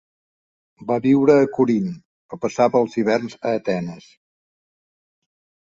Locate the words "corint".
1.57-1.91